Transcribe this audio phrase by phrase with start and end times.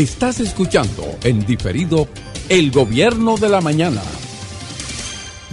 [0.00, 2.08] Estás escuchando en diferido
[2.48, 4.00] El Gobierno de la Mañana.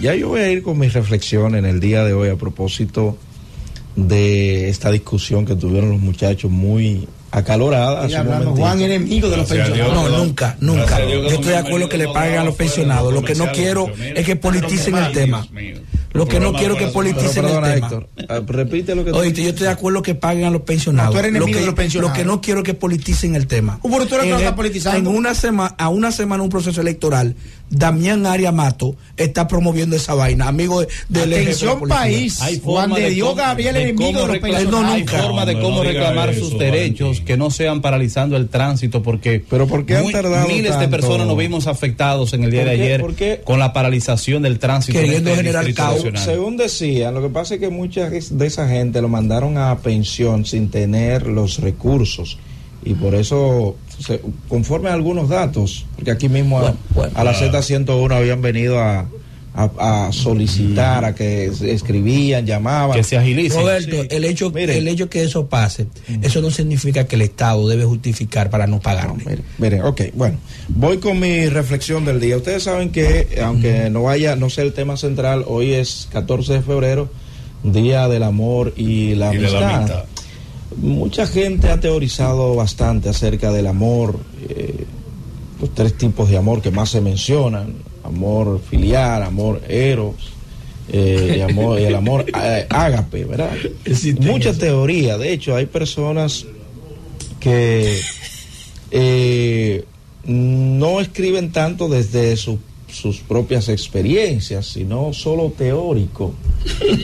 [0.00, 3.18] Ya yo voy a ir con mi reflexión en el día de hoy a propósito
[3.94, 8.00] de esta discusión que tuvieron los muchachos muy acalorada.
[8.00, 8.56] hace hablando.
[8.56, 10.10] Juan enemigo de los Gracias pensionados.
[10.12, 10.98] No, nunca, nunca.
[11.06, 13.12] Yo estoy de acuerdo que le paguen a los pensionados.
[13.12, 15.46] Lo que no quiero es que politicen el tema.
[16.18, 17.86] Lo que no quiero que politicen el perdona, tema.
[17.86, 21.10] Héctor, ah, repite lo que Oíste, yo estoy de acuerdo que paguen a los pensionados.
[21.10, 22.16] No, tú eres lo, enemigo que, de los pensionados.
[22.16, 23.78] lo que no quiero que politicen el tema.
[23.82, 25.10] Pero tú eres que En está politizando.
[25.10, 27.36] En una semana, a una semana un proceso electoral,
[27.70, 32.40] Damián Aria Mato está promoviendo esa vaina, amigo de, de la Atención país.
[32.40, 34.90] Hay Juan forma de de Dios cómo- Gabriel de enemigo de los reclamar- pensionados.
[34.94, 38.48] hay forma de No, cómo no reclamar eso, sus derechos que no sean paralizando el
[38.48, 42.44] tránsito porque Pero ¿por qué han muy- tardado miles de personas nos vimos afectados en
[42.44, 43.40] el día ¿Por de ayer ¿Por qué?
[43.44, 46.02] con la paralización del tránsito en Queriendo este generar caos.
[46.24, 50.44] Según decían, lo que pasa es que mucha de esa gente lo mandaron a pensión
[50.44, 52.38] sin tener los recursos.
[52.84, 57.12] Y por eso, se- conforme a algunos datos, porque aquí mismo a- Bueno, bueno.
[57.16, 59.06] a, la Z101 habían venido a,
[59.54, 62.96] a- a solicitar, a que escribían, llamaban.
[62.96, 63.58] que se agilice.
[63.58, 64.08] Roberto, Sí.
[64.10, 64.78] el hecho Mire.
[64.78, 65.88] el hecho que eso pase,
[66.22, 69.24] eso no significa que el Estado debe justificar para no pagarle.
[69.26, 70.38] Mire, mire, ok, bueno,
[70.68, 72.36] voy con mi reflexión del día.
[72.36, 76.62] Ustedes saben que, aunque no vaya, no sea el tema central, hoy es 14 de
[76.62, 77.10] febrero,
[77.64, 80.04] Día del Amor y la Y de la amistad.
[80.80, 84.84] Mucha gente ha teorizado bastante acerca del amor, eh,
[85.60, 90.14] los tres tipos de amor que más se mencionan, amor filial, amor eros,
[90.90, 93.50] eh, y amor, y el amor eh, ágape, ¿verdad?
[94.20, 96.46] Mucha teoría, de hecho hay personas
[97.40, 98.00] que
[98.92, 99.84] eh,
[100.24, 102.58] no escriben tanto desde su-
[102.90, 106.32] sus propias experiencias, sino solo teórico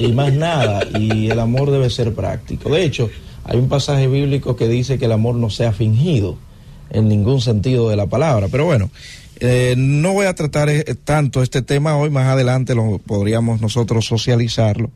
[0.00, 0.81] y más nada.
[0.98, 2.70] Y el amor debe ser práctico.
[2.70, 3.11] De hecho,
[3.45, 6.37] hay un pasaje bíblico que dice que el amor no sea fingido
[6.91, 8.48] en ningún sentido de la palabra.
[8.50, 8.91] Pero bueno,
[9.41, 14.06] eh, no voy a tratar eh, tanto este tema hoy, más adelante lo podríamos nosotros
[14.06, 14.91] socializarlo,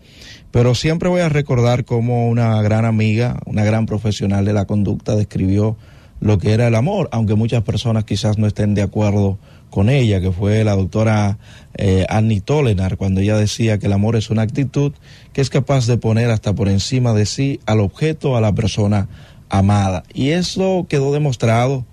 [0.50, 5.16] pero siempre voy a recordar cómo una gran amiga, una gran profesional de la conducta
[5.16, 5.76] describió
[6.20, 9.38] lo que era el amor, aunque muchas personas quizás no estén de acuerdo
[9.70, 11.38] con ella, que fue la doctora
[11.74, 14.92] eh, Annie Tolenar, cuando ella decía que el amor es una actitud
[15.32, 19.08] que es capaz de poner hasta por encima de sí al objeto, a la persona
[19.48, 20.02] amada.
[20.12, 21.84] Y eso quedó demostrado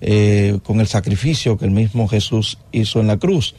[0.00, 3.54] eh, con el sacrificio que el mismo Jesús hizo en la cruz.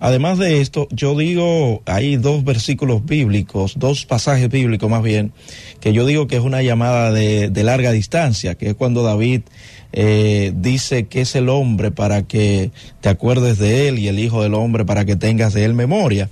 [0.00, 5.32] Además de esto, yo digo, hay dos versículos bíblicos, dos pasajes bíblicos más bien,
[5.80, 9.42] que yo digo que es una llamada de, de larga distancia, que es cuando David
[9.92, 12.70] eh, dice que es el hombre para que
[13.00, 16.30] te acuerdes de él y el Hijo del Hombre para que tengas de él memoria.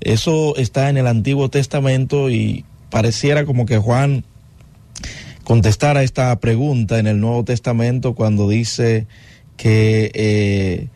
[0.00, 4.24] Eso está en el Antiguo Testamento y pareciera como que Juan
[5.44, 9.06] contestara esta pregunta en el Nuevo Testamento cuando dice
[9.56, 10.88] que eh,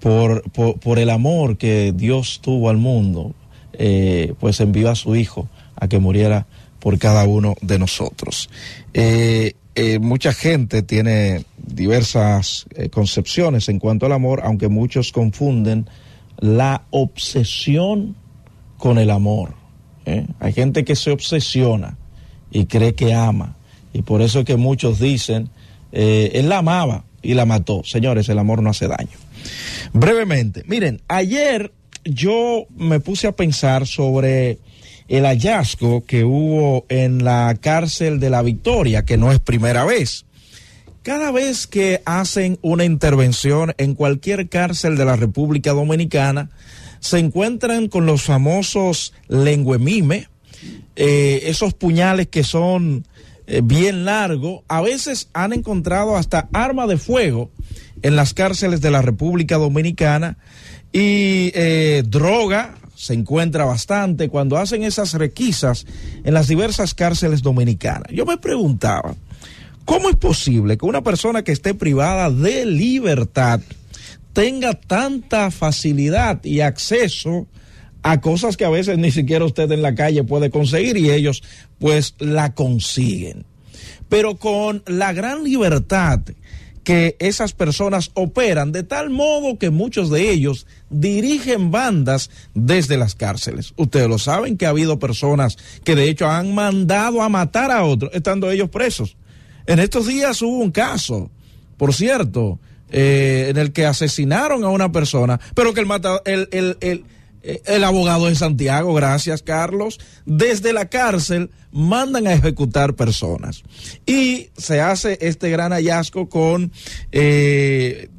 [0.00, 3.34] por, por, el amor que Dios tuvo al mundo,
[3.72, 6.46] eh, pues envió a su Hijo a que muriera
[6.78, 8.50] por cada uno de nosotros.
[8.94, 9.54] Eh,
[10.00, 15.88] mucha gente tiene diversas concepciones en cuanto al amor, aunque muchos confunden
[16.38, 18.16] la obsesión
[18.76, 19.54] con el amor.
[20.40, 21.96] Hay gente que se obsesiona
[22.50, 23.57] y cree que ama.
[23.92, 25.50] Y por eso es que muchos dicen,
[25.92, 27.82] eh, él la amaba y la mató.
[27.84, 29.16] Señores, el amor no hace daño.
[29.92, 31.72] Brevemente, miren, ayer
[32.04, 34.58] yo me puse a pensar sobre
[35.08, 40.26] el hallazgo que hubo en la cárcel de la Victoria, que no es primera vez.
[41.02, 46.50] Cada vez que hacen una intervención en cualquier cárcel de la República Dominicana,
[47.00, 50.28] se encuentran con los famosos lenguemime,
[50.96, 53.06] eh, esos puñales que son
[53.50, 54.60] eh, bien largos.
[54.68, 57.50] A veces han encontrado hasta arma de fuego
[58.02, 60.36] en las cárceles de la República Dominicana
[60.92, 65.86] y eh, droga se encuentra bastante cuando hacen esas requisas
[66.24, 68.12] en las diversas cárceles dominicanas.
[68.12, 69.14] Yo me preguntaba,
[69.86, 73.60] ¿cómo es posible que una persona que esté privada de libertad
[74.34, 77.46] tenga tanta facilidad y acceso
[78.02, 81.42] a cosas que a veces ni siquiera usted en la calle puede conseguir y ellos
[81.78, 83.44] pues la consiguen?
[84.08, 86.20] Pero con la gran libertad
[86.88, 93.14] que esas personas operan de tal modo que muchos de ellos dirigen bandas desde las
[93.14, 93.74] cárceles.
[93.76, 97.84] Ustedes lo saben que ha habido personas que de hecho han mandado a matar a
[97.84, 99.18] otros estando ellos presos.
[99.66, 101.30] En estos días hubo un caso,
[101.76, 102.58] por cierto,
[102.90, 107.04] eh, en el que asesinaron a una persona, pero que el, mata, el, el, el,
[107.64, 113.62] el abogado de Santiago, gracias Carlos, desde la cárcel mandan a ejecutar personas.
[114.06, 116.72] Y se hace este gran hallazgo con
[117.12, 118.10] eh,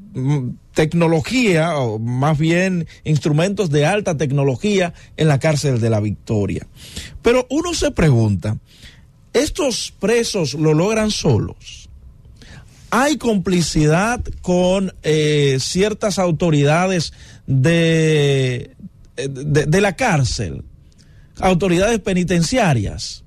[0.74, 6.68] tecnología, o más bien instrumentos de alta tecnología en la cárcel de la Victoria.
[7.22, 8.58] Pero uno se pregunta,
[9.34, 11.90] ¿estos presos lo logran solos?
[12.92, 17.14] ¿Hay complicidad con eh, ciertas autoridades
[17.46, 18.76] de,
[19.28, 20.64] de, la cárcel?
[21.40, 23.24] Autoridades penitenciarias.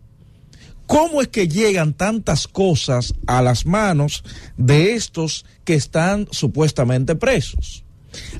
[0.86, 4.24] ¿Cómo es que llegan tantas cosas a las manos
[4.56, 7.84] de estos que están supuestamente presos?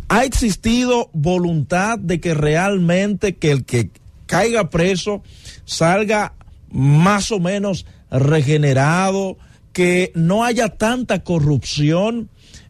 [0.09, 3.91] ¿Ha existido voluntad de que realmente que el que
[4.27, 5.23] caiga preso
[5.65, 6.35] salga
[6.71, 9.39] más o menos regenerado,
[9.73, 12.29] que no haya tanta corrupción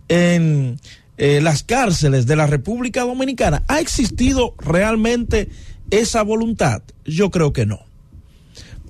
[0.09, 0.79] en
[1.17, 3.63] eh, las cárceles de la República Dominicana?
[3.69, 5.49] ¿Ha existido realmente
[5.91, 6.83] esa voluntad?
[7.05, 7.81] Yo creo que no.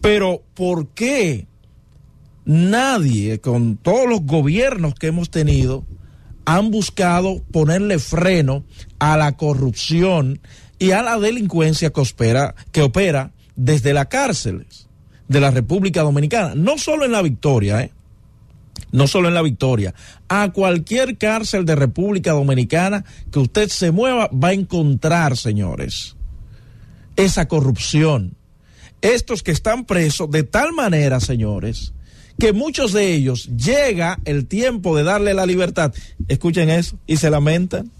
[0.00, 1.46] Pero ¿por qué
[2.44, 5.84] nadie, con todos los gobiernos que hemos tenido,
[6.44, 8.64] han buscado ponerle freno
[8.98, 10.40] a la corrupción
[10.78, 14.88] y a la delincuencia que opera, que opera desde las cárceles
[15.28, 16.54] de la República Dominicana?
[16.56, 17.92] No solo en la Victoria, ¿eh?
[18.92, 19.94] No solo en la Victoria,
[20.28, 26.16] a cualquier cárcel de República Dominicana que usted se mueva va a encontrar, señores,
[27.16, 28.36] esa corrupción
[29.02, 31.92] estos que están presos de tal manera, señores,
[32.38, 35.92] que muchos de ellos llega el tiempo de darle la libertad.
[36.28, 37.90] Escuchen eso y se lamentan.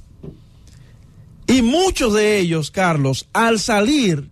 [1.47, 4.31] Y muchos de ellos, Carlos, al salir,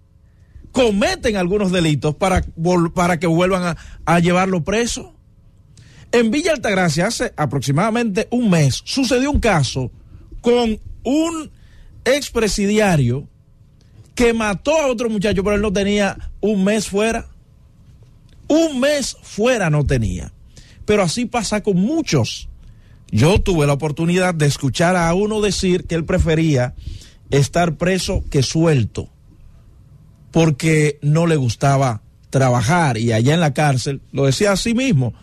[0.73, 2.43] cometen algunos delitos para,
[2.95, 3.77] para que vuelvan a,
[4.07, 5.15] a llevarlo preso.
[6.13, 9.91] En Villa Altagracia, hace aproximadamente un mes, sucedió un caso
[10.41, 11.51] con un
[12.05, 13.29] expresidiario
[14.15, 17.29] que mató a otro muchacho, pero él no tenía un mes fuera.
[18.49, 20.33] Un mes fuera no tenía.
[20.85, 22.49] Pero así pasa con muchos.
[23.13, 26.75] Yo tuve la oportunidad de escuchar a uno decir que él prefería
[27.31, 29.09] estar preso que suelto,
[30.33, 35.15] porque no le gustaba trabajar y allá en la cárcel, lo decía a sí mismo,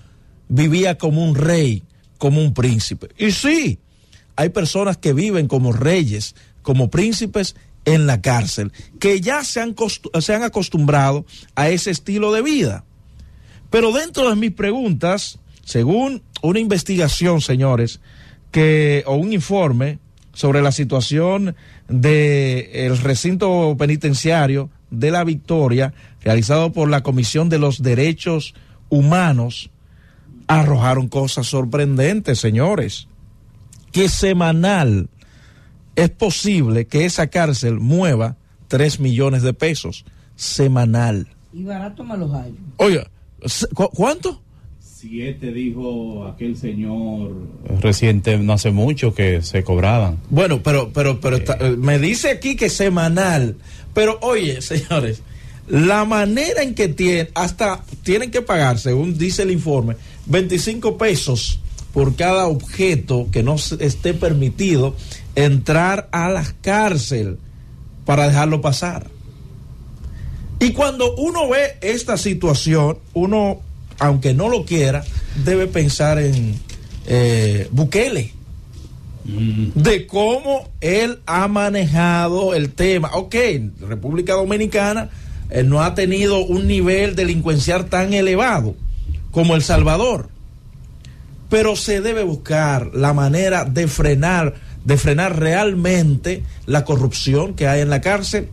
[0.49, 1.83] vivía como un rey,
[2.17, 3.09] como un príncipe.
[3.17, 3.79] Y sí,
[4.35, 7.55] hay personas que viven como reyes, como príncipes
[7.85, 9.75] en la cárcel, que ya se han,
[10.19, 12.83] se han acostumbrado a ese estilo de vida.
[13.69, 17.99] Pero dentro de mis preguntas, según una investigación, señores,
[18.51, 19.99] que, o un informe
[20.33, 21.55] sobre la situación
[21.87, 28.53] del recinto penitenciario de la Victoria, realizado por la Comisión de los Derechos
[28.89, 29.69] Humanos,
[30.47, 33.07] arrojaron cosas sorprendentes, señores.
[33.91, 35.09] Que semanal
[35.95, 40.05] es posible que esa cárcel mueva 3 millones de pesos
[40.35, 41.27] semanal.
[41.53, 42.55] Y barato me los hallo.
[42.77, 43.09] Oiga,
[43.73, 44.41] ¿cuánto?
[44.79, 47.31] Siete dijo aquel señor
[47.81, 50.17] reciente, no hace mucho que se cobraban.
[50.29, 51.75] Bueno, pero, pero, pero eh.
[51.77, 53.57] me dice aquí que semanal.
[53.93, 55.21] Pero oye, señores,
[55.67, 61.59] la manera en que tienen, hasta tienen que pagar, según dice el informe, 25 pesos
[61.93, 64.95] por cada objeto que no esté permitido
[65.35, 67.37] entrar a la cárcel
[68.05, 69.07] para dejarlo pasar.
[70.59, 73.59] Y cuando uno ve esta situación, uno,
[73.99, 75.03] aunque no lo quiera,
[75.43, 76.59] debe pensar en
[77.05, 78.31] eh, Bukele,
[79.25, 79.69] mm.
[79.75, 83.11] de cómo él ha manejado el tema.
[83.13, 83.35] Ok,
[83.81, 85.09] República Dominicana
[85.49, 88.75] eh, no ha tenido un nivel delincuencial tan elevado
[89.31, 90.29] como El Salvador,
[91.49, 97.81] pero se debe buscar la manera de frenar de frenar realmente la corrupción que hay
[97.81, 98.47] en la cárcel.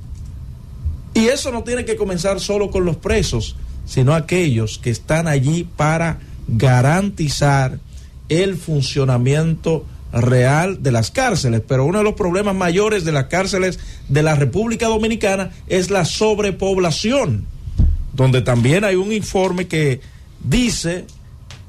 [1.14, 3.54] Y eso no tiene que comenzar solo con los presos,
[3.86, 7.78] sino aquellos que están allí para garantizar
[8.28, 11.62] el funcionamiento real de las cárceles.
[11.66, 13.78] Pero uno de los problemas mayores de las cárceles
[14.08, 17.46] de la República Dominicana es la sobrepoblación,
[18.12, 20.00] donde también hay un informe que
[20.42, 21.04] dice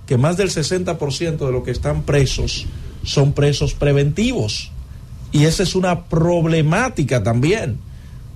[0.06, 2.68] que más del 60% de los que están presos
[3.04, 4.72] son presos preventivos.
[5.32, 7.78] Y esa es una problemática también,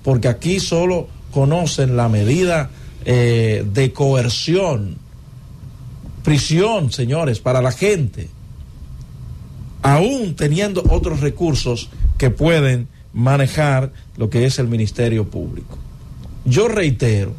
[0.02, 2.70] porque aquí solo conocen la medida
[3.04, 4.98] eh, de coerción,
[6.22, 8.28] prisión, señores, para la gente,
[9.82, 15.78] aún teniendo otros recursos que pueden manejar lo que es el Ministerio Público.
[16.44, 17.34] Yo reitero,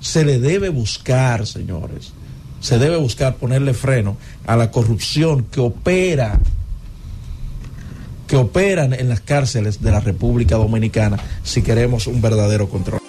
[0.00, 2.12] se le debe buscar, señores,
[2.60, 6.38] se debe buscar ponerle freno a la corrupción que opera
[8.26, 13.02] que operan en las cárceles de la República Dominicana si queremos un verdadero control.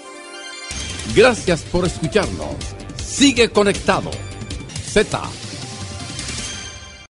[1.16, 2.56] Gracias por escucharnos.
[3.02, 4.12] Sigue conectado.
[4.92, 5.22] Z